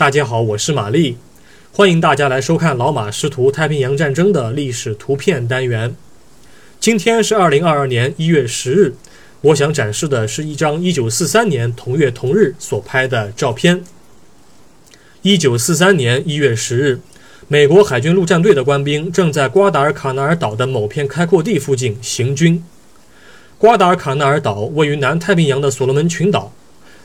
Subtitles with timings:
[0.00, 1.18] 大家好，我是玛丽，
[1.74, 5.94] 欢迎大家来收看老马识图太平洋战争的历史图片单元。
[6.80, 8.94] 今天是二零二二年一月十日，
[9.42, 13.84] 我想展示的是一张一九四三年同月同日所拍的照片。
[15.20, 17.00] 一九四三年一月十日，
[17.46, 22.64] 美国海军陆战队的官兵正在瓜达尔卡纳尔岛的某片开阔地附近行军。
[23.58, 26.50] 瓜达尔卡纳尔岛位于南太平洋的所罗门群岛。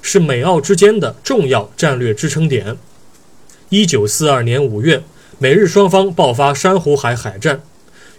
[0.07, 2.77] 是美澳之间的重要战略支撑点。
[3.69, 5.01] 一九四二年五月，
[5.39, 7.63] 美日双方爆发珊瑚海海战。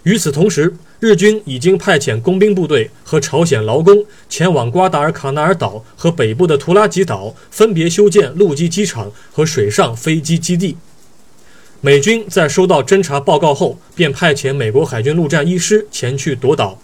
[0.03, 10.75] 与此同时，日军已经派遣工兵部队和朝鲜劳工前往瓜达尔卡纳尔岛和北部的图拉吉岛，分别修建陆基机场和水上飞机基地。
[11.79, 16.79] 美军在收到侦察报告后，便派遣美国海军陆战一师前去夺岛。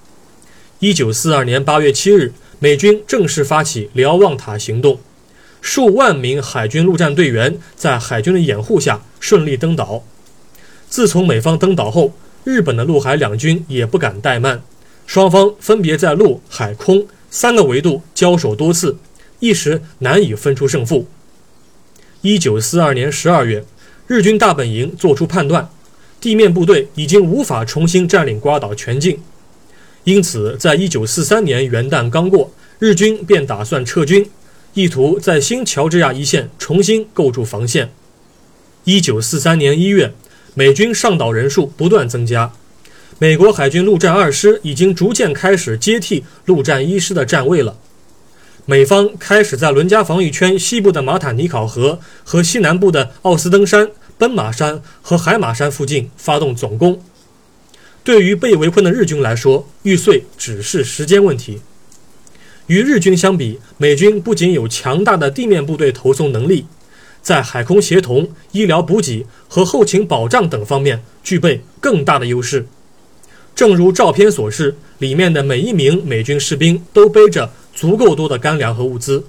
[0.80, 2.34] 一九四二年八月七日。
[2.60, 4.98] 美军正式发起瞭望塔行动，
[5.64, 10.04] 数万名海军陆战队员在海军的掩护下顺利登岛。
[10.90, 14.62] 自从美方登岛后，日本的陆海两军也不敢怠慢，
[15.08, 18.98] 双方分别在陆海空三个维度交手多次，
[19.40, 21.08] 一时难以分出胜负。
[22.22, 23.64] 一九四二年十二月，
[24.08, 25.70] 日军大本营作出判断，
[26.20, 29.18] 地面部队已经无法重新占领瓜岛全境。
[30.04, 34.30] 因此，在一九四三年元旦刚过，日军便打算撤军，
[34.74, 37.92] 意图在新乔治亚一线重新构筑防线。
[38.86, 40.14] 一九四三年一月，
[40.56, 42.52] 美军上岛人数不断增加，
[43.20, 47.78] 美国海军陆战二师已经逐渐开始接替陆战一师的站位了。
[48.66, 57.00] 美方开始在伦加防御圈西部的马塔尼考河和西南部的奥斯登山、奔马山和海马山附近发动总攻。
[58.04, 61.62] 对于被围困的日军来说，玉碎只是时间问题。
[62.68, 66.66] 与日军相比，美军不仅有强大的地面部队投送能力，
[67.22, 72.66] 在海空协同、医疗补给和后勤保障等方面具备更大的优势。
[73.54, 79.26] 正如照片所示，里面的每一名美军士兵都背着足够多的干粮和物资。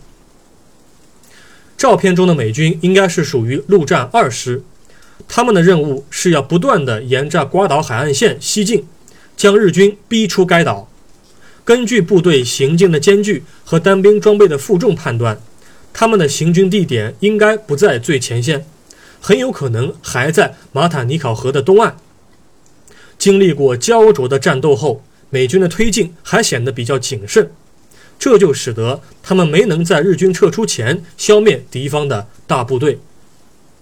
[1.76, 4.62] 照片中的美军应该是属于陆战二师。
[5.28, 8.86] 他们的任务是要不断地沿着瓜岛海岸线西进，
[9.36, 10.88] 将日军逼出该岛。
[11.64, 15.40] 根据部队行进的间距和单兵装备的负重判断，
[15.92, 18.66] 他们的行军地点应该不在最前线，
[19.20, 21.96] 很有可能还在马塔尼考河的东岸。
[23.16, 27.50] 经历过焦灼的战斗后，美军的推进还显得比较谨慎，
[28.18, 32.98] 这就使得他们没能在日军撤出前消灭敌方的大部队。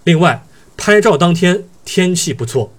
[0.04, 2.72] 另外，拍照当天天气不错。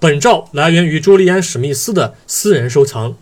[0.00, 3.16] 本照来源于朱利安·史密斯的私人收藏，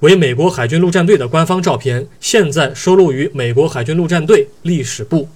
[0.00, 5.28] 为美国海军陆战队的官方照片，现在收录于美国海军陆战队历史部。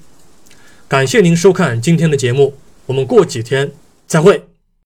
[0.87, 2.55] 感谢您收看今天的节目，
[2.87, 3.73] 我们过几天
[4.07, 4.52] 再会。